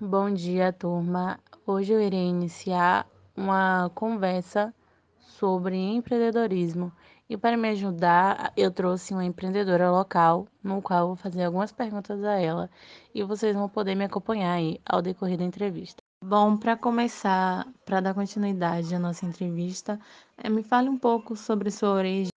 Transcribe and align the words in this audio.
Bom 0.00 0.34
dia, 0.34 0.72
turma. 0.72 1.38
Hoje 1.64 1.92
eu 1.92 2.00
irei 2.00 2.26
iniciar 2.26 3.06
uma 3.36 3.88
conversa 3.94 4.74
sobre 5.20 5.76
empreendedorismo. 5.76 6.90
E 7.30 7.36
para 7.36 7.56
me 7.56 7.68
ajudar, 7.68 8.52
eu 8.56 8.72
trouxe 8.72 9.14
uma 9.14 9.24
empreendedora 9.24 9.92
local, 9.92 10.48
no 10.64 10.82
qual 10.82 11.00
eu 11.00 11.06
vou 11.06 11.16
fazer 11.16 11.44
algumas 11.44 11.70
perguntas 11.70 12.24
a 12.24 12.32
ela 12.32 12.68
e 13.14 13.22
vocês 13.22 13.54
vão 13.54 13.68
poder 13.68 13.94
me 13.94 14.04
acompanhar 14.04 14.54
aí 14.54 14.80
ao 14.84 15.00
decorrer 15.00 15.38
da 15.38 15.44
entrevista. 15.44 16.02
Bom, 16.24 16.56
para 16.56 16.76
começar, 16.76 17.64
para 17.84 18.00
dar 18.00 18.14
continuidade 18.14 18.92
à 18.96 18.98
nossa 18.98 19.24
entrevista, 19.24 20.00
eh, 20.36 20.48
me 20.50 20.64
fale 20.64 20.88
um 20.88 20.98
pouco 20.98 21.36
sobre 21.36 21.70
sua 21.70 21.90
origem. 21.90 22.30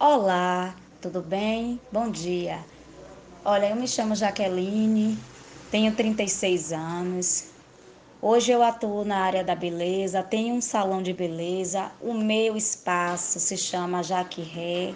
Olá, 0.00 0.74
tudo 1.02 1.20
bem? 1.20 1.78
Bom 1.92 2.10
dia. 2.10 2.58
Olha, 3.44 3.68
eu 3.68 3.76
me 3.76 3.86
chamo 3.86 4.14
Jaqueline, 4.14 5.18
tenho 5.70 5.94
36 5.94 6.72
anos. 6.72 7.50
Hoje 8.20 8.50
eu 8.50 8.62
atuo 8.62 9.04
na 9.04 9.18
área 9.18 9.44
da 9.44 9.54
beleza, 9.54 10.22
tenho 10.22 10.54
um 10.54 10.60
salão 10.60 11.02
de 11.02 11.12
beleza. 11.12 11.90
O 12.00 12.14
meu 12.14 12.56
espaço 12.56 13.38
se 13.38 13.56
chama 13.56 14.02
Jaque 14.02 14.42
Ré, 14.42 14.94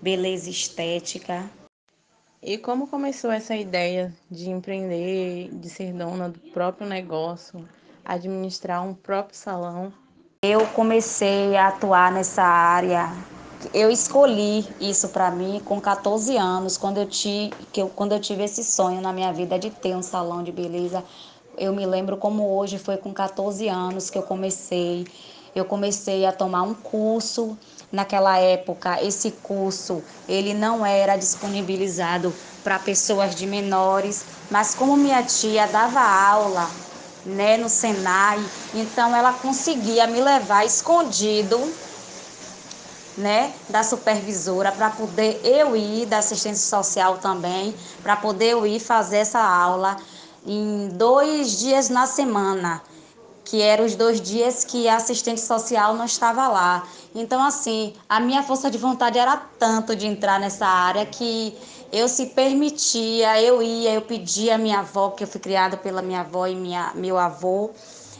Beleza 0.00 0.48
Estética. 0.48 1.50
E 2.42 2.56
como 2.56 2.86
começou 2.86 3.30
essa 3.30 3.54
ideia 3.54 4.14
de 4.30 4.48
empreender, 4.48 5.50
de 5.52 5.68
ser 5.68 5.92
dona 5.92 6.28
do 6.28 6.38
próprio 6.52 6.88
negócio, 6.88 7.68
administrar 8.04 8.82
um 8.82 8.94
próprio 8.94 9.36
salão? 9.36 9.92
Eu 10.42 10.66
comecei 10.68 11.54
a 11.54 11.68
atuar 11.68 12.10
nessa 12.10 12.42
área. 12.42 13.10
Eu 13.74 13.90
escolhi 13.90 14.66
isso 14.80 15.08
para 15.10 15.30
mim 15.30 15.60
com 15.64 15.78
14 15.80 16.34
anos, 16.36 16.78
quando 16.78 16.98
eu, 16.98 17.06
tive, 17.06 17.52
eu, 17.76 17.88
quando 17.90 18.12
eu 18.12 18.20
tive 18.20 18.42
esse 18.44 18.64
sonho 18.64 19.02
na 19.02 19.12
minha 19.12 19.32
vida 19.32 19.58
de 19.58 19.70
ter 19.70 19.94
um 19.94 20.02
salão 20.02 20.42
de 20.42 20.50
beleza. 20.50 21.04
Eu 21.58 21.74
me 21.74 21.84
lembro 21.84 22.16
como 22.16 22.56
hoje 22.56 22.78
foi 22.78 22.96
com 22.96 23.12
14 23.12 23.68
anos 23.68 24.08
que 24.08 24.16
eu 24.16 24.22
comecei. 24.22 25.06
Eu 25.54 25.66
comecei 25.66 26.24
a 26.24 26.32
tomar 26.32 26.62
um 26.62 26.74
curso. 26.74 27.58
Naquela 27.92 28.38
época, 28.38 29.02
esse 29.02 29.32
curso 29.32 30.02
ele 30.26 30.54
não 30.54 30.86
era 30.86 31.16
disponibilizado 31.16 32.32
para 32.64 32.78
pessoas 32.78 33.34
de 33.34 33.46
menores, 33.46 34.24
mas 34.48 34.74
como 34.74 34.96
minha 34.96 35.22
tia 35.22 35.66
dava 35.66 36.00
aula 36.00 36.70
né, 37.24 37.56
no 37.56 37.68
Senai. 37.68 38.38
Então 38.72 39.14
ela 39.14 39.32
conseguia 39.34 40.06
me 40.06 40.20
levar 40.20 40.64
escondido, 40.64 41.58
né, 43.16 43.54
da 43.68 43.82
supervisora 43.82 44.72
para 44.72 44.90
poder 44.90 45.40
eu 45.44 45.76
ir 45.76 46.06
da 46.06 46.18
assistência 46.18 46.68
social 46.68 47.18
também, 47.18 47.74
para 48.02 48.16
poder 48.16 48.50
eu 48.52 48.66
ir 48.66 48.80
fazer 48.80 49.18
essa 49.18 49.40
aula 49.40 49.96
em 50.46 50.88
dois 50.88 51.58
dias 51.58 51.88
na 51.88 52.06
semana, 52.06 52.82
que 53.44 53.60
eram 53.60 53.84
os 53.84 53.94
dois 53.96 54.20
dias 54.20 54.64
que 54.64 54.88
a 54.88 54.96
assistente 54.96 55.40
social 55.40 55.94
não 55.94 56.04
estava 56.04 56.48
lá. 56.48 56.88
Então 57.14 57.42
assim, 57.42 57.94
a 58.08 58.20
minha 58.20 58.42
força 58.42 58.70
de 58.70 58.78
vontade 58.78 59.18
era 59.18 59.36
tanto 59.36 59.94
de 59.96 60.06
entrar 60.06 60.38
nessa 60.38 60.66
área 60.66 61.04
que 61.04 61.58
eu 61.92 62.08
se 62.08 62.26
permitia, 62.26 63.40
eu 63.42 63.60
ia, 63.60 63.92
eu 63.92 64.02
pedia 64.02 64.54
a 64.54 64.58
minha 64.58 64.78
avó, 64.78 65.10
que 65.10 65.24
eu 65.24 65.28
fui 65.28 65.40
criada 65.40 65.76
pela 65.76 66.00
minha 66.00 66.20
avó 66.20 66.46
e 66.46 66.54
minha, 66.54 66.92
meu 66.94 67.18
avô. 67.18 67.74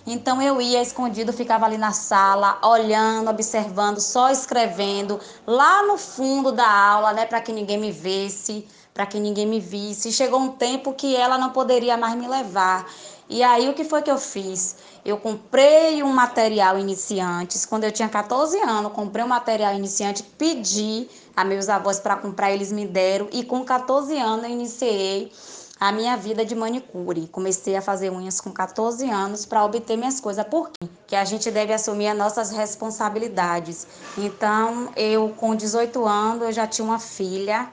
Então 0.07 0.41
eu 0.41 0.61
ia 0.61 0.83
escondido, 0.83 1.33
ficava 1.33 1.67
ali 1.67 1.77
na 1.77 1.93
sala, 1.93 2.59
olhando, 2.63 3.31
observando, 3.31 4.01
só 4.01 4.31
escrevendo, 4.31 5.21
lá 5.47 5.83
no 5.83 5.97
fundo 5.99 6.53
da 6.53 6.69
aula, 6.69 7.13
né, 7.13 7.27
para 7.27 7.41
que 7.41 7.53
ninguém 7.53 7.79
me 7.79 7.93
visse, 7.93 8.67
para 8.95 9.07
que 9.07 9.19
ninguém 9.19 9.47
me 9.47 9.61
visse. 9.61 10.13
Chegou 10.13 10.41
um 10.41 10.49
tempo 10.49 10.93
que 10.93 11.15
ela 11.15 11.39
não 11.39 11.51
poderia 11.51 11.97
mais 11.97 12.15
me 12.15 12.27
levar. 12.27 12.87
E 13.29 13.45
aí 13.45 13.69
o 13.69 13.75
que 13.75 13.85
foi 13.85 14.03
que 14.03 14.11
eu 14.11 14.19
fiz? 14.19 14.77
Eu 15.05 15.17
comprei 15.17 16.03
um 16.03 16.13
material 16.13 16.79
iniciantes, 16.79 17.65
quando 17.65 17.85
eu 17.85 17.93
tinha 17.93 18.09
14 18.09 18.59
anos, 18.59 18.93
comprei 18.93 19.25
um 19.25 19.29
material 19.29 19.73
iniciante, 19.73 20.23
pedi 20.23 21.09
a 21.37 21.45
meus 21.45 21.69
avós 21.69 22.01
para 22.01 22.17
comprar, 22.17 22.51
eles 22.51 22.73
me 22.73 22.87
deram, 22.87 23.29
e 23.31 23.45
com 23.45 23.65
14 23.65 24.19
anos 24.19 24.45
eu 24.45 24.51
iniciei 24.51 25.33
a 25.81 25.91
minha 25.91 26.15
vida 26.15 26.45
de 26.45 26.55
manicure. 26.55 27.27
Comecei 27.29 27.75
a 27.75 27.81
fazer 27.81 28.11
unhas 28.11 28.39
com 28.39 28.53
14 28.53 29.09
anos 29.11 29.47
para 29.47 29.65
obter 29.65 29.97
minhas 29.97 30.21
coisas. 30.21 30.47
Por 30.47 30.69
quê? 30.69 30.87
Que 31.07 31.17
a 31.17 31.25
gente 31.25 31.51
deve 31.51 31.73
assumir 31.73 32.09
as 32.09 32.19
nossas 32.19 32.51
responsabilidades. 32.51 33.87
Então, 34.19 34.91
eu 34.95 35.31
com 35.31 35.57
18 35.57 36.05
anos, 36.05 36.43
eu 36.43 36.53
já 36.53 36.67
tinha 36.67 36.85
uma 36.85 36.99
filha, 36.99 37.73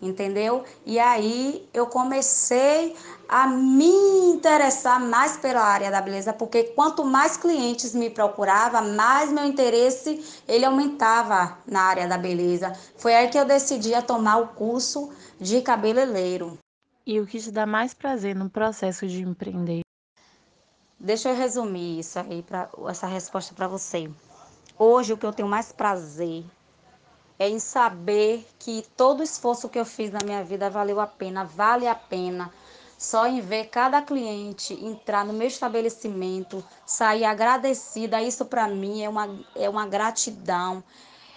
entendeu? 0.00 0.62
E 0.86 1.00
aí 1.00 1.68
eu 1.74 1.88
comecei 1.88 2.94
a 3.28 3.48
me 3.48 3.90
interessar 4.30 5.00
mais 5.00 5.36
pela 5.36 5.60
área 5.60 5.90
da 5.90 6.00
beleza, 6.00 6.32
porque 6.32 6.62
quanto 6.62 7.04
mais 7.04 7.36
clientes 7.36 7.94
me 7.94 8.10
procurava, 8.10 8.80
mais 8.80 9.32
meu 9.32 9.44
interesse 9.44 10.24
ele 10.46 10.64
aumentava 10.64 11.58
na 11.66 11.82
área 11.82 12.06
da 12.06 12.16
beleza. 12.16 12.72
Foi 12.96 13.12
aí 13.12 13.28
que 13.28 13.38
eu 13.38 13.44
decidi 13.44 13.92
a 13.92 14.02
tomar 14.02 14.36
o 14.38 14.48
curso 14.48 15.10
de 15.40 15.60
cabeleireiro. 15.60 16.56
E 17.10 17.18
o 17.18 17.26
que 17.26 17.40
te 17.40 17.50
dá 17.50 17.66
mais 17.66 17.92
prazer 17.92 18.36
no 18.36 18.48
processo 18.48 19.04
de 19.04 19.20
empreender? 19.20 19.80
Deixa 20.96 21.30
eu 21.30 21.34
resumir 21.34 21.98
isso 21.98 22.16
aí, 22.20 22.40
pra, 22.40 22.70
essa 22.88 23.08
resposta 23.08 23.52
para 23.52 23.66
você. 23.66 24.08
Hoje, 24.78 25.12
o 25.12 25.18
que 25.18 25.26
eu 25.26 25.32
tenho 25.32 25.48
mais 25.48 25.72
prazer 25.72 26.44
é 27.36 27.48
em 27.48 27.58
saber 27.58 28.46
que 28.60 28.86
todo 28.96 29.18
o 29.18 29.22
esforço 29.24 29.68
que 29.68 29.76
eu 29.76 29.84
fiz 29.84 30.12
na 30.12 30.20
minha 30.24 30.44
vida 30.44 30.70
valeu 30.70 31.00
a 31.00 31.06
pena, 31.08 31.42
vale 31.42 31.88
a 31.88 31.96
pena. 31.96 32.48
Só 32.96 33.26
em 33.26 33.40
ver 33.40 33.70
cada 33.70 34.00
cliente 34.00 34.72
entrar 34.74 35.24
no 35.24 35.32
meu 35.32 35.48
estabelecimento, 35.48 36.64
sair 36.86 37.24
agradecida, 37.24 38.22
isso 38.22 38.44
para 38.44 38.68
mim 38.68 39.02
é 39.02 39.08
uma, 39.08 39.36
é 39.56 39.68
uma 39.68 39.84
gratidão, 39.84 40.80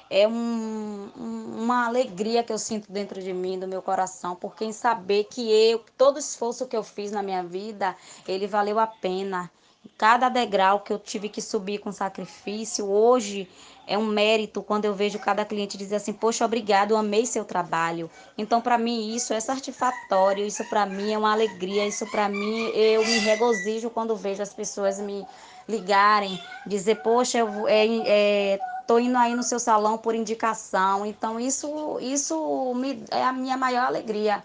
é 0.09 0.27
um, 0.27 1.09
um, 1.17 1.63
uma 1.63 1.87
alegria 1.87 2.43
que 2.43 2.53
eu 2.53 2.57
sinto 2.57 2.91
dentro 2.91 3.21
de 3.21 3.33
mim, 3.33 3.59
do 3.59 3.67
meu 3.67 3.81
coração, 3.81 4.35
porque 4.35 4.65
em 4.65 4.71
saber 4.71 5.25
que 5.25 5.51
eu, 5.51 5.83
todo 5.97 6.19
esforço 6.19 6.67
que 6.67 6.75
eu 6.75 6.83
fiz 6.83 7.11
na 7.11 7.23
minha 7.23 7.43
vida, 7.43 7.95
ele 8.27 8.47
valeu 8.47 8.79
a 8.79 8.87
pena. 8.87 9.49
Cada 9.97 10.29
degrau 10.29 10.79
que 10.79 10.93
eu 10.93 10.99
tive 10.99 11.27
que 11.27 11.41
subir 11.41 11.79
com 11.79 11.91
sacrifício, 11.91 12.89
hoje 12.89 13.49
é 13.85 13.97
um 13.97 14.05
mérito 14.05 14.61
quando 14.61 14.85
eu 14.85 14.93
vejo 14.93 15.19
cada 15.19 15.43
cliente 15.43 15.77
dizer 15.77 15.97
assim: 15.97 16.13
Poxa, 16.13 16.45
obrigado, 16.45 16.91
eu 16.91 16.97
amei 16.97 17.25
seu 17.25 17.43
trabalho. 17.43 18.09
Então, 18.37 18.61
para 18.61 18.77
mim, 18.77 19.13
isso 19.13 19.33
é 19.33 19.39
satisfatório, 19.39 20.45
isso 20.45 20.63
para 20.65 20.85
mim 20.85 21.11
é 21.11 21.17
uma 21.17 21.33
alegria, 21.33 21.85
isso 21.85 22.05
para 22.07 22.29
mim 22.29 22.69
eu 22.73 23.05
me 23.05 23.19
regozijo 23.19 23.89
quando 23.89 24.15
vejo 24.15 24.41
as 24.41 24.53
pessoas 24.53 24.99
me 24.99 25.25
ligarem, 25.67 26.39
dizer: 26.65 26.95
Poxa, 26.95 27.39
eu, 27.39 27.67
é, 27.67 27.85
é, 28.05 28.59
tô 28.87 28.99
indo 28.99 29.17
aí 29.17 29.35
no 29.35 29.43
seu 29.43 29.59
salão 29.59 29.97
por 29.97 30.15
indicação. 30.15 31.05
Então, 31.05 31.39
isso, 31.39 31.99
isso 31.99 32.73
me, 32.75 33.03
é 33.11 33.23
a 33.23 33.33
minha 33.33 33.57
maior 33.57 33.85
alegria, 33.85 34.43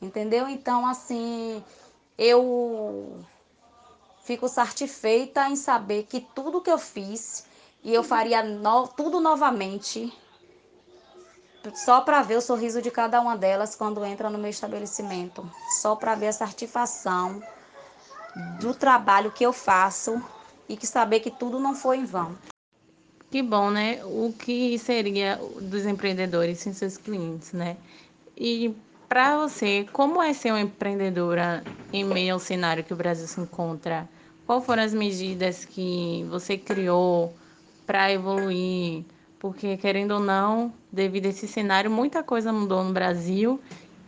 entendeu? 0.00 0.48
Então, 0.48 0.86
assim, 0.86 1.62
eu 2.16 3.18
fico 4.22 4.48
satisfeita 4.48 5.48
em 5.48 5.56
saber 5.56 6.04
que 6.04 6.20
tudo 6.20 6.60
que 6.60 6.70
eu 6.70 6.78
fiz 6.78 7.46
e 7.82 7.94
eu 7.94 8.02
faria 8.02 8.42
no, 8.42 8.88
tudo 8.88 9.20
novamente 9.20 10.12
só 11.74 12.00
para 12.00 12.22
ver 12.22 12.36
o 12.36 12.40
sorriso 12.40 12.80
de 12.80 12.90
cada 12.90 13.20
uma 13.20 13.36
delas 13.36 13.74
quando 13.74 14.04
entra 14.04 14.30
no 14.30 14.38
meu 14.38 14.50
estabelecimento, 14.50 15.48
só 15.80 15.94
para 15.96 16.14
ver 16.14 16.28
a 16.28 16.32
satisfação 16.32 17.42
do 18.60 18.74
trabalho 18.74 19.32
que 19.32 19.44
eu 19.44 19.52
faço 19.52 20.22
e 20.68 20.76
que 20.76 20.86
saber 20.86 21.20
que 21.20 21.30
tudo 21.30 21.58
não 21.58 21.74
foi 21.74 21.98
em 21.98 22.04
vão. 22.04 22.36
Que 23.30 23.42
bom, 23.42 23.70
né? 23.70 24.00
O 24.04 24.32
que 24.32 24.78
seria 24.78 25.36
dos 25.60 25.84
empreendedores 25.84 26.60
sem 26.60 26.72
seus 26.72 26.96
clientes, 26.96 27.52
né? 27.52 27.76
E 28.34 28.74
para 29.06 29.36
você, 29.36 29.86
como 29.92 30.22
é 30.22 30.32
ser 30.32 30.50
uma 30.52 30.60
empreendedora 30.60 31.62
em 31.92 32.04
meio 32.04 32.34
ao 32.34 32.40
cenário 32.40 32.82
que 32.82 32.92
o 32.92 32.96
Brasil 32.96 33.26
se 33.26 33.38
encontra? 33.38 34.08
Quais 34.46 34.64
foram 34.64 34.82
as 34.82 34.94
medidas 34.94 35.66
que 35.66 36.26
você 36.30 36.56
criou 36.56 37.34
para 37.86 38.10
evoluir? 38.10 39.04
Porque, 39.38 39.76
querendo 39.76 40.12
ou 40.12 40.20
não, 40.20 40.72
devido 40.90 41.26
a 41.26 41.28
esse 41.28 41.46
cenário, 41.46 41.90
muita 41.90 42.22
coisa 42.22 42.50
mudou 42.50 42.82
no 42.82 42.94
Brasil 42.94 43.60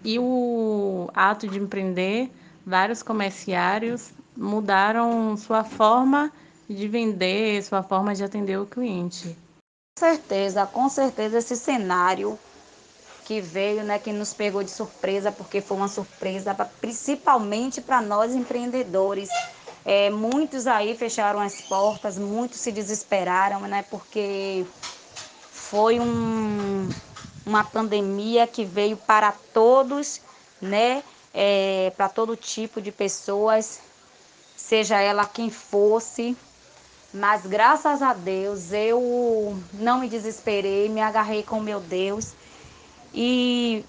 e 0.02 0.18
o 0.18 1.10
ato 1.14 1.46
de 1.46 1.58
empreender, 1.58 2.30
vários 2.64 3.02
comerciários 3.02 4.12
mudaram 4.34 5.36
sua 5.36 5.62
forma 5.62 6.32
de 6.74 6.88
vender, 6.88 7.62
sua 7.62 7.82
forma 7.82 8.14
de 8.14 8.22
atender 8.22 8.58
o 8.58 8.66
cliente. 8.66 9.36
Com 9.98 10.06
certeza, 10.06 10.66
com 10.66 10.88
certeza 10.88 11.38
esse 11.38 11.56
cenário 11.56 12.38
que 13.24 13.40
veio, 13.40 13.84
né, 13.84 13.98
que 13.98 14.12
nos 14.12 14.32
pegou 14.32 14.62
de 14.62 14.70
surpresa, 14.70 15.30
porque 15.30 15.60
foi 15.60 15.76
uma 15.76 15.88
surpresa 15.88 16.54
principalmente 16.80 17.80
para 17.80 18.00
nós 18.00 18.34
empreendedores. 18.34 19.28
É, 19.84 20.10
muitos 20.10 20.66
aí 20.66 20.96
fecharam 20.96 21.40
as 21.40 21.60
portas, 21.62 22.18
muitos 22.18 22.58
se 22.58 22.72
desesperaram, 22.72 23.60
né, 23.62 23.84
porque 23.90 24.64
foi 25.52 26.00
um, 26.00 26.88
uma 27.46 27.64
pandemia 27.64 28.46
que 28.46 28.64
veio 28.64 28.96
para 28.96 29.32
todos, 29.52 30.20
né, 30.60 31.02
é, 31.32 31.92
para 31.96 32.08
todo 32.08 32.36
tipo 32.36 32.80
de 32.80 32.90
pessoas, 32.90 33.80
seja 34.56 35.00
ela 35.00 35.24
quem 35.24 35.50
fosse. 35.50 36.36
Mas 37.12 37.44
graças 37.44 38.02
a 38.02 38.12
Deus 38.12 38.72
eu 38.72 39.58
não 39.74 39.98
me 39.98 40.08
desesperei, 40.08 40.88
me 40.88 41.00
agarrei 41.00 41.42
com 41.42 41.60
meu 41.60 41.80
Deus 41.80 42.32
e 43.12 43.84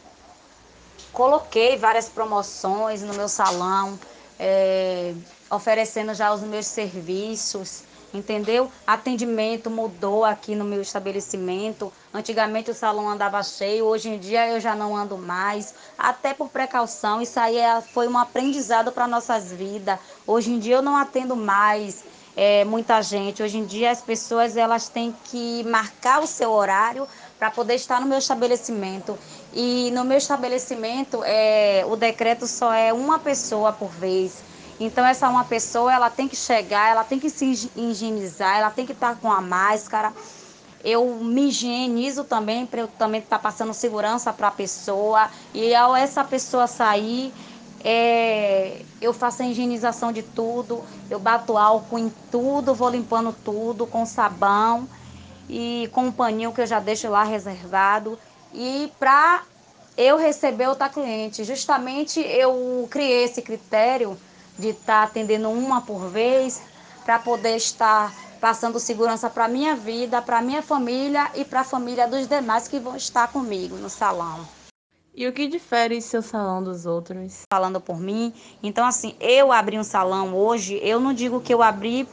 coloquei 1.13 1.77
várias 1.77 2.09
promoções 2.09 3.03
no 3.03 3.13
meu 3.13 3.27
salão, 3.27 3.99
é, 4.39 5.13
oferecendo 5.51 6.13
já 6.15 6.33
os 6.33 6.41
meus 6.41 6.65
serviços 6.65 7.83
entendeu? 8.13 8.69
Atendimento 8.85 9.69
mudou 9.69 10.25
aqui 10.25 10.55
no 10.55 10.65
meu 10.65 10.81
estabelecimento. 10.81 11.91
Antigamente 12.13 12.71
o 12.71 12.73
salão 12.73 13.09
andava 13.09 13.41
cheio, 13.43 13.85
hoje 13.85 14.09
em 14.09 14.19
dia 14.19 14.49
eu 14.49 14.59
já 14.59 14.75
não 14.75 14.95
ando 14.95 15.17
mais, 15.17 15.73
até 15.97 16.33
por 16.33 16.49
precaução. 16.49 17.21
Isso 17.21 17.39
aí 17.39 17.57
é, 17.57 17.81
foi 17.81 18.07
um 18.07 18.17
aprendizado 18.17 18.91
para 18.91 19.07
nossas 19.07 19.51
vidas. 19.51 19.99
Hoje 20.27 20.51
em 20.51 20.59
dia 20.59 20.75
eu 20.75 20.81
não 20.81 20.97
atendo 20.97 21.35
mais 21.35 22.03
é, 22.35 22.63
muita 22.65 23.01
gente. 23.01 23.43
Hoje 23.43 23.57
em 23.57 23.65
dia 23.65 23.91
as 23.91 24.01
pessoas 24.01 24.55
elas 24.55 24.87
têm 24.89 25.13
que 25.25 25.63
marcar 25.63 26.21
o 26.21 26.27
seu 26.27 26.51
horário 26.51 27.07
para 27.37 27.51
poder 27.51 27.75
estar 27.75 27.99
no 27.99 28.07
meu 28.07 28.19
estabelecimento. 28.19 29.17
E 29.53 29.91
no 29.91 30.03
meu 30.03 30.17
estabelecimento 30.17 31.21
é, 31.25 31.83
o 31.87 31.95
decreto 31.95 32.47
só 32.47 32.73
é 32.73 32.93
uma 32.93 33.19
pessoa 33.19 33.73
por 33.73 33.89
vez. 33.89 34.43
Então 34.79 35.05
essa 35.05 35.29
uma 35.29 35.43
pessoa, 35.43 35.93
ela 35.93 36.09
tem 36.09 36.27
que 36.27 36.35
chegar, 36.35 36.89
ela 36.89 37.03
tem 37.03 37.19
que 37.19 37.29
se 37.29 37.69
higienizar, 37.75 38.57
ela 38.57 38.71
tem 38.71 38.85
que 38.85 38.93
estar 38.93 39.15
com 39.15 39.31
a 39.31 39.39
máscara. 39.39 40.11
Eu 40.83 41.05
me 41.17 41.49
higienizo 41.49 42.23
também 42.23 42.65
para 42.65 42.81
eu 42.81 42.87
também 42.87 43.21
estar 43.21 43.37
passando 43.37 43.73
segurança 43.75 44.33
para 44.33 44.47
a 44.47 44.51
pessoa. 44.51 45.29
E 45.53 45.75
ao 45.75 45.95
essa 45.95 46.23
pessoa 46.23 46.65
sair, 46.65 47.31
é, 47.83 48.85
eu 49.01 49.13
faço 49.13 49.41
a 49.41 49.45
higienização 49.45 50.11
de 50.11 50.21
tudo, 50.21 50.83
eu 51.09 51.19
bato 51.19 51.57
álcool 51.57 51.99
em 51.99 52.11
tudo, 52.29 52.73
vou 52.73 52.89
limpando 52.89 53.35
tudo 53.43 53.85
com 53.87 54.05
sabão 54.05 54.87
e 55.49 55.89
com 55.91 56.05
um 56.05 56.11
paninho 56.11 56.53
que 56.53 56.61
eu 56.61 56.67
já 56.67 56.79
deixo 56.79 57.09
lá 57.09 57.23
reservado. 57.23 58.17
E 58.53 58.91
para 58.99 59.43
eu 59.97 60.17
receber 60.17 60.67
outra 60.67 60.89
cliente, 60.89 61.43
justamente 61.43 62.19
eu 62.19 62.87
criei 62.89 63.23
esse 63.23 63.41
critério 63.41 64.17
de 64.57 64.69
estar 64.69 65.01
tá 65.01 65.03
atendendo 65.03 65.49
uma 65.49 65.81
por 65.81 66.07
vez, 66.07 66.61
para 67.03 67.19
poder 67.19 67.55
estar 67.55 68.13
passando 68.39 68.79
segurança 68.79 69.29
para 69.29 69.47
minha 69.47 69.75
vida, 69.75 70.21
para 70.21 70.41
minha 70.41 70.61
família 70.61 71.29
e 71.35 71.43
para 71.45 71.61
a 71.61 71.63
família 71.63 72.07
dos 72.07 72.27
demais 72.27 72.67
que 72.67 72.79
vão 72.79 72.95
estar 72.95 73.27
comigo 73.27 73.75
no 73.77 73.89
salão. 73.89 74.60
E 75.13 75.27
o 75.27 75.33
que 75.33 75.45
difere 75.45 76.01
seu 76.01 76.21
salão 76.21 76.63
dos 76.63 76.85
outros? 76.85 77.41
Falando 77.51 77.81
por 77.81 77.99
mim, 77.99 78.33
então 78.63 78.85
assim, 78.85 79.13
eu 79.19 79.51
abri 79.51 79.77
um 79.77 79.83
salão 79.83 80.33
hoje, 80.33 80.79
eu 80.81 81.01
não 81.01 81.13
digo 81.13 81.41
que 81.41 81.53
eu 81.53 81.61
abri 81.61 82.07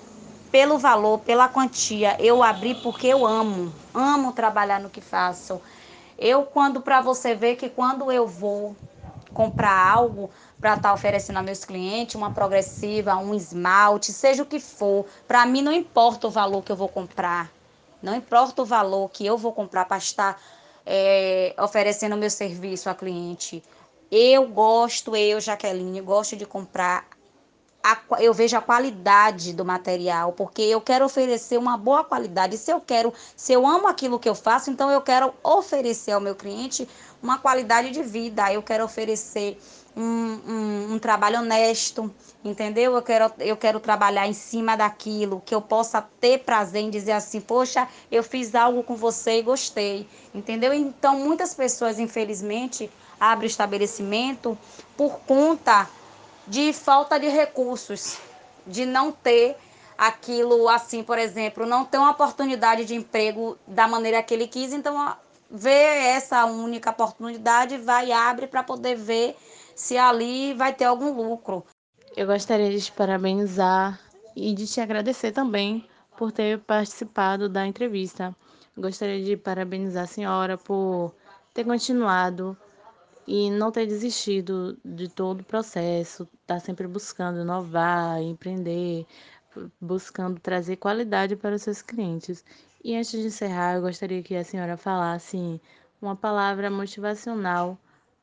pelo 0.51 0.79
valor, 0.79 1.21
pela 1.21 1.49
quantia, 1.49 2.17
eu 2.19 2.43
abri 2.43 2.75
porque 2.75 3.07
eu 3.07 3.25
amo, 3.25 3.73
amo 3.95 4.33
trabalhar 4.33 4.81
no 4.81 4.91
que 4.91 5.01
faço. 5.01 5.61
Eu 6.19 6.43
quando 6.43 6.81
para 6.81 7.01
você 7.01 7.37
ver 7.37 7.55
que 7.55 7.69
quando 7.69 8.11
eu 8.11 8.27
vou 8.27 8.75
comprar 9.33 9.93
algo 9.93 10.29
para 10.61 10.75
estar 10.75 10.89
tá 10.89 10.93
oferecendo 10.93 11.39
a 11.39 11.43
meus 11.43 11.65
clientes, 11.65 12.17
uma 12.17 12.33
progressiva, 12.33 13.15
um 13.15 13.33
esmalte, 13.33 14.13
seja 14.13 14.43
o 14.43 14.47
que 14.47 14.59
for. 14.59 15.07
Para 15.29 15.47
mim 15.47 15.63
não 15.63 15.73
importa 15.73 16.27
o 16.27 16.31
valor 16.31 16.65
que 16.65 16.73
eu 16.73 16.77
vou 16.77 16.89
comprar. 16.89 17.49
Não 18.03 18.17
importa 18.17 18.63
o 18.63 18.65
valor 18.65 19.09
que 19.09 19.25
eu 19.25 19.39
vou 19.39 19.53
comprar 19.53 19.85
para 19.85 19.99
estar 19.99 20.41
é, 20.91 21.55
oferecendo 21.61 22.17
meu 22.17 22.31
serviço 22.31 22.89
a 22.89 22.95
cliente. 22.95 23.63
Eu 24.11 24.49
gosto, 24.49 25.15
eu, 25.15 25.39
Jaqueline, 25.39 26.01
gosto 26.01 26.35
de 26.35 26.47
comprar 26.47 27.07
a, 27.85 27.99
eu 28.21 28.33
vejo 28.33 28.57
a 28.57 28.61
qualidade 28.61 29.53
do 29.53 29.65
material, 29.67 30.33
porque 30.33 30.63
eu 30.63 30.81
quero 30.81 31.05
oferecer 31.05 31.59
uma 31.59 31.77
boa 31.77 32.03
qualidade. 32.03 32.57
Se 32.57 32.73
eu 32.73 32.81
quero, 32.81 33.13
se 33.37 33.53
eu 33.53 33.67
amo 33.67 33.87
aquilo 33.87 34.19
que 34.19 34.29
eu 34.29 34.35
faço, 34.35 34.71
então 34.71 34.91
eu 34.91 35.03
quero 35.03 35.33
oferecer 35.45 36.13
ao 36.13 36.21
meu 36.21 36.35
cliente 36.35 36.89
uma 37.23 37.39
qualidade 37.39 37.91
de 37.91 38.03
vida. 38.03 38.51
Eu 38.51 38.63
quero 38.63 38.83
oferecer 38.83 39.59
um, 39.99 40.41
um, 40.47 40.95
um, 40.95 40.99
trabalho 40.99 41.41
honesto, 41.41 42.15
entendeu? 42.45 42.95
Eu 42.95 43.03
quero, 43.03 43.33
eu 43.41 43.57
quero 43.57 43.81
trabalhar 43.81 44.29
em 44.29 44.33
cima 44.33 44.77
daquilo, 44.77 45.43
que 45.45 45.53
eu 45.53 45.61
possa 45.61 46.01
ter 46.21 46.39
prazer 46.39 46.83
em 46.83 46.91
dizer 46.91 47.13
assim, 47.13 47.41
poxa, 47.41 47.89
eu 48.11 48.23
fiz 48.23 48.55
algo 48.55 48.85
com 48.85 48.95
você 48.95 49.41
e 49.41 49.43
gostei, 49.43 50.09
entendeu? 50.33 50.73
Então, 50.73 51.19
muitas 51.19 51.53
pessoas, 51.53 51.99
infelizmente, 51.99 52.89
abrem 53.19 53.49
estabelecimento 53.49 54.57
por 54.97 55.19
conta 55.27 55.91
de 56.47 56.73
falta 56.73 57.19
de 57.19 57.29
recursos, 57.29 58.19
de 58.65 58.87
não 58.87 59.11
ter 59.11 59.57
aquilo 59.97 60.69
assim, 60.69 61.03
por 61.03 61.19
exemplo, 61.19 61.67
não 61.67 61.85
ter 61.85 61.99
uma 61.99 62.13
oportunidade 62.13 62.85
de 62.85 62.95
emprego 62.95 63.59
da 63.67 63.89
maneira 63.89 64.23
que 64.23 64.33
ele 64.33 64.47
quis, 64.47 64.73
então 64.73 65.17
vê 65.51 65.71
essa 65.71 66.45
única 66.45 66.91
oportunidade, 66.91 67.79
vai 67.79 68.07
e 68.07 68.13
abre 68.13 68.47
para 68.47 68.63
poder 68.63 68.95
ver 68.95 69.37
se 69.79 69.97
ali 69.97 70.55
vai 70.55 70.75
ter 70.75 70.87
algum 70.87 71.13
lucro. 71.13 71.65
Eu 72.17 72.27
gostaria 72.27 72.69
de 72.69 72.85
te 72.85 72.91
parabenizar 72.91 73.99
e 74.35 74.53
de 74.53 74.67
te 74.67 74.81
agradecer 74.81 75.31
também 75.31 75.89
por 76.17 76.33
ter 76.33 76.59
participado 76.59 77.49
da 77.49 77.65
entrevista. 77.65 78.35
Gostaria 78.77 79.25
de 79.25 79.37
parabenizar 79.37 80.03
a 80.03 80.09
senhora 80.09 80.59
por 80.59 81.15
ter 81.55 81.65
continuado 81.65 82.59
e 83.25 83.53
não 83.53 83.71
ter 83.71 83.87
desistido 83.87 84.77
de 84.85 85.09
todo 85.09 85.43
o 85.43 85.45
processo, 85.45 86.25
estar 86.25 86.55
tá 86.55 86.61
sempre 86.61 86.89
buscando 86.89 87.43
inovar, 87.43 88.21
empreender, 88.21 89.07
buscando 89.81 90.41
trazer 90.41 90.75
qualidade 90.75 91.37
para 91.37 91.55
os 91.55 91.63
seus 91.63 91.83
clientes. 91.83 92.45
E 92.83 92.97
antes 92.97 93.13
de 93.13 93.29
encerrar, 93.29 93.77
eu 93.77 93.83
gostaria 93.83 94.25
que 94.25 94.35
a 94.35 94.43
senhora 94.43 94.77
falasse 94.77 95.61
uma 96.03 96.17
palavra 96.17 96.69
motivacional 96.69 97.79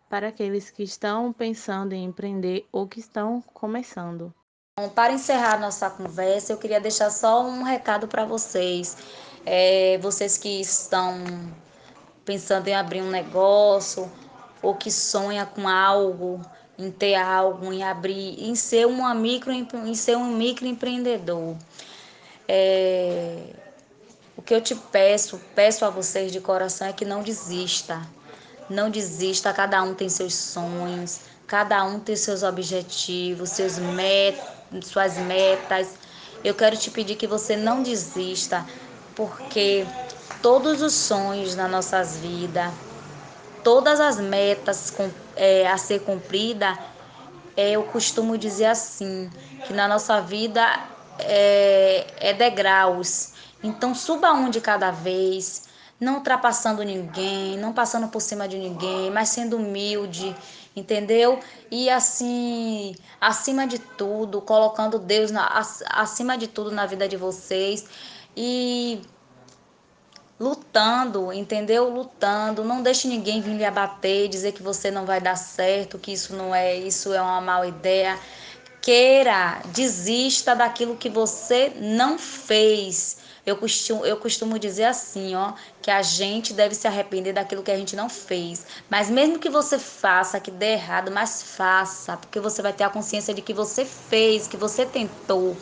para 0.10 0.28
aqueles 0.30 0.70
que 0.70 0.84
estão 0.84 1.34
pensando 1.34 1.94
em 1.94 2.06
empreender 2.06 2.68
ou 2.72 2.88
que 2.88 3.00
estão 3.00 3.42
começando. 3.54 4.34
Bom, 4.78 4.90
para 4.90 5.14
encerrar 5.14 5.60
nossa 5.60 5.90
conversa, 5.90 6.54
eu 6.54 6.58
queria 6.58 6.82
deixar 6.82 7.10
só 7.10 7.46
um 7.46 7.64
recado 7.64 8.08
para 8.08 8.26
vocês. 8.26 8.98
É, 9.46 9.98
vocês 10.00 10.38
que 10.38 10.60
estão 10.60 11.24
pensando 12.26 12.68
em 12.68 12.76
abrir 12.76 13.02
um 13.02 13.10
negócio 13.10 14.12
ou 14.62 14.76
que 14.76 14.92
sonha 14.92 15.46
com 15.46 15.68
algo, 15.68 16.42
em 16.78 16.92
ter 16.92 17.16
algo, 17.16 17.72
em 17.72 17.84
abrir, 17.84 18.44
em 18.44 18.56
ser 18.56 18.86
uma 18.86 19.14
micro, 19.14 19.52
em 19.52 19.96
ser 19.96 20.18
um 20.18 20.26
microempreendedor. 20.36 21.56
É, 22.48 23.54
o 24.36 24.42
que 24.42 24.54
eu 24.54 24.62
te 24.62 24.76
peço, 24.76 25.40
peço 25.56 25.86
a 25.86 25.90
vocês 25.90 26.32
de 26.32 26.42
coração 26.42 26.88
é 26.88 26.94
que 26.94 27.06
não 27.06 27.24
desista. 27.24 28.02
Não 28.70 28.90
desista, 28.90 29.54
cada 29.54 29.82
um 29.84 29.94
tem 29.94 30.10
seus 30.10 30.34
sonhos, 30.34 31.22
cada 31.46 31.84
um 31.84 32.00
tem 32.00 32.16
seus 32.16 32.44
objetivos, 32.44 33.50
seus 33.52 33.78
met 33.78 34.38
suas 34.84 35.18
metas. 35.18 35.96
Eu 36.44 36.54
quero 36.54 36.78
te 36.78 36.92
pedir 36.92 37.16
que 37.16 37.28
você 37.28 37.56
não 37.56 37.82
desista, 37.84 38.66
porque 39.16 39.86
todos 40.42 40.82
os 40.82 40.94
sonhos 40.94 41.56
nas 41.56 41.70
nossas 41.70 42.18
vidas, 42.18 42.72
todas 43.64 44.00
as 44.00 44.20
metas 44.20 44.94
é, 45.36 45.68
a 45.68 45.78
ser 45.78 46.02
cumprida, 46.02 46.78
é, 47.56 47.72
eu 47.72 47.84
costumo 47.84 48.38
dizer 48.38 48.66
assim, 48.66 49.30
que 49.64 49.74
na 49.74 49.88
nossa 49.88 50.22
vida 50.22 50.62
é, 51.18 52.06
é 52.18 52.34
degraus. 52.34 53.34
Então 53.64 53.96
suba 53.96 54.32
um 54.34 54.50
de 54.50 54.62
cada 54.62 54.92
vez, 54.92 55.64
não 56.00 56.16
ultrapassando 56.16 56.84
ninguém, 56.84 57.58
não 57.58 57.74
passando 57.74 58.08
por 58.08 58.22
cima 58.22 58.48
de 58.48 58.58
ninguém, 58.58 59.10
mas 59.12 59.30
sendo 59.30 59.58
humilde, 59.58 60.36
entendeu? 60.76 61.40
E 61.72 61.90
assim, 61.90 62.96
acima 63.20 63.66
de 63.66 63.80
tudo, 63.80 64.42
colocando 64.42 65.00
Deus 65.00 65.32
na, 65.32 65.48
acima 65.90 66.38
de 66.38 66.48
tudo 66.48 66.72
na 66.72 66.86
vida 66.86 67.08
de 67.08 67.16
vocês. 67.16 67.86
E 68.36 69.02
lutando, 70.40 71.32
entendeu? 71.32 71.90
Lutando. 71.90 72.64
Não 72.64 72.82
deixe 72.84 73.08
ninguém 73.08 73.42
vir 73.42 73.56
lhe 73.56 73.66
abater, 73.66 74.28
dizer 74.28 74.52
que 74.52 74.62
você 74.62 74.92
não 74.92 75.06
vai 75.06 75.22
dar 75.22 75.38
certo, 75.38 75.98
que 75.98 76.12
isso 76.12 76.36
não 76.36 76.54
é, 76.54 76.76
isso 76.76 77.14
é 77.14 77.22
uma 77.22 77.40
má 77.40 77.66
ideia. 77.66 78.20
Queira, 78.82 79.62
desista 79.74 80.56
daquilo 80.56 80.96
que 80.98 81.10
você 81.10 81.74
não 81.80 82.20
fez. 82.20 83.18
Eu 83.46 83.56
costumo, 83.58 84.06
eu 84.06 84.18
costumo 84.18 84.58
dizer 84.58 84.86
assim, 84.86 85.36
ó, 85.36 85.54
que 85.82 85.92
a 85.92 86.02
gente 86.02 86.52
deve 86.52 86.74
se 86.74 86.88
arrepender 86.88 87.32
daquilo 87.32 87.62
que 87.62 87.70
a 87.70 87.78
gente 87.78 87.96
não 87.96 88.10
fez. 88.10 88.66
Mas 88.90 89.10
mesmo 89.10 89.38
que 89.38 89.50
você 89.50 89.78
faça, 89.78 90.40
que 90.40 90.50
dê 90.50 90.74
errado, 90.74 91.12
mas 91.12 91.44
faça, 91.44 92.18
porque 92.18 92.40
você 92.40 92.62
vai 92.62 92.74
ter 92.74 92.84
a 92.84 92.90
consciência 92.90 93.34
de 93.34 93.42
que 93.42 93.54
você 93.54 93.86
fez, 93.86 94.48
que 94.48 94.58
você 94.58 94.86
tentou. 94.86 95.56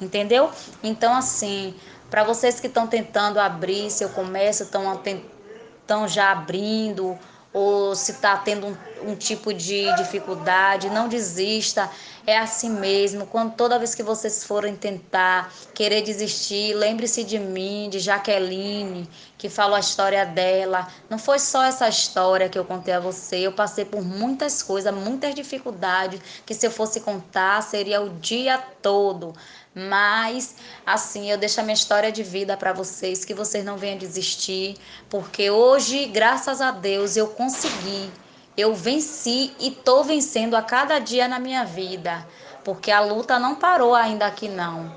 Entendeu? 0.00 0.50
Então, 0.82 1.14
assim, 1.14 1.76
para 2.10 2.24
vocês 2.24 2.58
que 2.58 2.66
estão 2.66 2.88
tentando 2.88 3.38
abrir 3.38 3.88
seu 3.88 4.08
comércio, 4.08 4.64
estão 4.64 6.08
já 6.08 6.32
abrindo, 6.32 7.16
ou 7.52 7.94
se 7.94 8.12
está 8.12 8.36
tendo 8.36 8.66
um, 8.66 9.10
um, 9.10 9.14
tipo 9.14 9.52
de 9.52 9.94
dificuldade, 9.96 10.88
não 10.88 11.08
desista. 11.08 11.90
É 12.26 12.38
assim 12.38 12.70
mesmo. 12.70 13.26
Quando 13.26 13.54
toda 13.54 13.78
vez 13.78 13.94
que 13.94 14.02
vocês 14.02 14.44
forem 14.44 14.76
tentar 14.76 15.52
querer 15.74 16.02
desistir, 16.02 16.72
lembre-se 16.72 17.24
de 17.24 17.38
mim, 17.38 17.88
de 17.90 17.98
Jaqueline, 17.98 19.08
que 19.36 19.48
falou 19.48 19.76
a 19.76 19.80
história 19.80 20.24
dela. 20.24 20.86
Não 21.10 21.18
foi 21.18 21.38
só 21.38 21.64
essa 21.64 21.88
história 21.88 22.48
que 22.48 22.58
eu 22.58 22.64
contei 22.64 22.94
a 22.94 23.00
você. 23.00 23.38
Eu 23.38 23.52
passei 23.52 23.84
por 23.84 24.02
muitas 24.02 24.62
coisas, 24.62 24.94
muitas 24.94 25.34
dificuldades 25.34 26.20
que 26.46 26.54
se 26.54 26.66
eu 26.66 26.70
fosse 26.70 27.00
contar 27.00 27.60
seria 27.62 28.00
o 28.00 28.08
dia 28.08 28.56
todo. 28.80 29.34
Mas, 29.74 30.56
assim, 30.84 31.30
eu 31.30 31.38
deixo 31.38 31.60
a 31.60 31.62
minha 31.62 31.74
história 31.74 32.12
de 32.12 32.22
vida 32.22 32.56
para 32.56 32.72
vocês, 32.72 33.24
que 33.24 33.32
vocês 33.32 33.64
não 33.64 33.78
venham 33.78 33.96
desistir, 33.96 34.76
porque 35.08 35.50
hoje, 35.50 36.06
graças 36.06 36.60
a 36.60 36.70
Deus, 36.70 37.16
eu 37.16 37.28
consegui, 37.28 38.10
eu 38.54 38.74
venci 38.74 39.54
e 39.58 39.68
estou 39.68 40.04
vencendo 40.04 40.56
a 40.56 40.62
cada 40.62 40.98
dia 40.98 41.26
na 41.26 41.38
minha 41.38 41.64
vida, 41.64 42.26
porque 42.62 42.90
a 42.90 43.00
luta 43.00 43.38
não 43.38 43.54
parou 43.54 43.94
ainda 43.94 44.26
aqui, 44.26 44.46
não. 44.46 44.94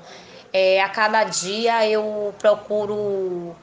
É, 0.52 0.82
a 0.82 0.88
cada 0.90 1.24
dia 1.24 1.88
eu 1.88 2.34
procuro 2.38 3.56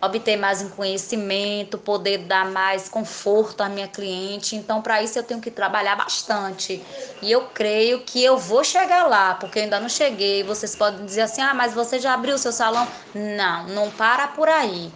obter 0.00 0.36
mais 0.36 0.62
conhecimento, 0.62 1.76
poder 1.78 2.18
dar 2.18 2.46
mais 2.46 2.88
conforto 2.88 3.62
à 3.62 3.68
minha 3.68 3.88
cliente. 3.88 4.54
Então, 4.54 4.80
para 4.80 5.02
isso 5.02 5.18
eu 5.18 5.22
tenho 5.22 5.40
que 5.40 5.50
trabalhar 5.50 5.96
bastante. 5.96 6.82
E 7.20 7.30
eu 7.30 7.46
creio 7.54 8.00
que 8.00 8.22
eu 8.22 8.38
vou 8.38 8.62
chegar 8.62 9.06
lá, 9.06 9.34
porque 9.34 9.58
eu 9.58 9.64
ainda 9.64 9.80
não 9.80 9.88
cheguei. 9.88 10.42
Vocês 10.42 10.76
podem 10.76 11.04
dizer 11.04 11.22
assim: 11.22 11.40
"Ah, 11.40 11.54
mas 11.54 11.74
você 11.74 11.98
já 11.98 12.14
abriu 12.14 12.36
o 12.36 12.38
seu 12.38 12.52
salão?" 12.52 12.86
Não, 13.14 13.66
não 13.68 13.90
para 13.90 14.28
por 14.28 14.48
aí. 14.48 14.90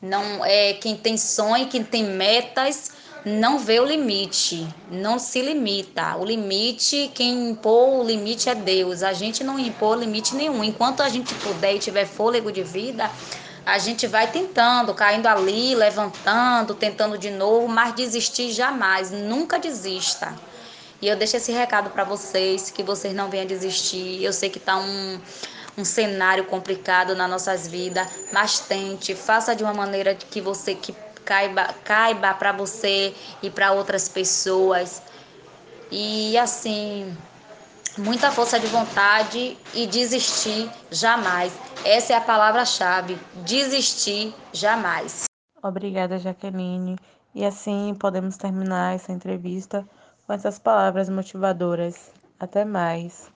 Não 0.00 0.44
é 0.44 0.74
quem 0.74 0.96
tem 0.96 1.16
sonho, 1.16 1.66
quem 1.66 1.82
tem 1.82 2.04
metas, 2.04 2.92
não 3.24 3.58
vê 3.58 3.80
o 3.80 3.86
limite, 3.86 4.68
não 4.90 5.18
se 5.18 5.40
limita. 5.40 6.14
O 6.16 6.24
limite, 6.26 7.10
quem 7.14 7.50
impor 7.50 8.00
o 8.00 8.04
limite 8.04 8.50
é 8.50 8.54
Deus. 8.54 9.02
A 9.02 9.14
gente 9.14 9.42
não 9.42 9.58
impor 9.58 9.98
limite 9.98 10.36
nenhum. 10.36 10.62
Enquanto 10.62 11.02
a 11.02 11.08
gente 11.08 11.34
puder 11.36 11.76
e 11.76 11.78
tiver 11.78 12.04
fôlego 12.04 12.52
de 12.52 12.62
vida, 12.62 13.10
a 13.66 13.78
gente 13.78 14.06
vai 14.06 14.30
tentando, 14.30 14.92
caindo 14.94 15.26
ali, 15.26 15.74
levantando, 15.74 16.74
tentando 16.74 17.16
de 17.16 17.30
novo, 17.30 17.66
mas 17.66 17.94
desistir 17.94 18.52
jamais, 18.52 19.10
nunca 19.10 19.58
desista. 19.58 20.34
E 21.00 21.08
eu 21.08 21.16
deixo 21.16 21.36
esse 21.36 21.52
recado 21.52 21.90
para 21.90 22.04
vocês, 22.04 22.70
que 22.70 22.82
vocês 22.82 23.14
não 23.14 23.28
venham 23.28 23.46
desistir. 23.46 24.22
Eu 24.22 24.32
sei 24.32 24.50
que 24.50 24.58
está 24.58 24.76
um, 24.76 25.20
um 25.78 25.84
cenário 25.84 26.44
complicado 26.44 27.14
nas 27.14 27.28
nossas 27.28 27.66
vidas, 27.66 28.06
mas 28.32 28.60
tente, 28.60 29.14
faça 29.14 29.54
de 29.54 29.62
uma 29.62 29.74
maneira 29.74 30.14
que 30.14 30.40
você 30.40 30.74
que 30.74 30.94
caiba, 31.24 31.74
caiba 31.84 32.34
para 32.34 32.52
você 32.52 33.14
e 33.42 33.50
para 33.50 33.72
outras 33.72 34.08
pessoas. 34.08 35.02
E 35.90 36.36
assim, 36.38 37.16
muita 37.98 38.30
força 38.30 38.58
de 38.58 38.66
vontade 38.66 39.56
e 39.72 39.86
desistir 39.86 40.70
jamais. 40.90 41.52
Essa 41.84 42.14
é 42.14 42.16
a 42.16 42.20
palavra-chave: 42.20 43.18
desistir 43.44 44.34
jamais. 44.52 45.24
Obrigada, 45.62 46.18
Jaqueline. 46.18 46.96
E 47.34 47.44
assim 47.44 47.94
podemos 47.98 48.36
terminar 48.36 48.94
essa 48.94 49.12
entrevista 49.12 49.86
com 50.26 50.32
essas 50.32 50.58
palavras 50.58 51.08
motivadoras. 51.08 52.12
Até 52.38 52.64
mais. 52.64 53.30